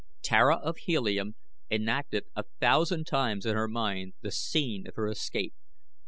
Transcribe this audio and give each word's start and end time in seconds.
Tara 0.23 0.55
of 0.55 0.77
Helium 0.77 1.35
enacted 1.69 2.25
a 2.35 2.45
thousand 2.59 3.05
times 3.05 3.45
in 3.45 3.53
her 3.55 3.67
mind 3.67 4.13
the 4.21 4.31
scene 4.31 4.87
of 4.87 4.95
her 4.95 5.07
escape. 5.07 5.53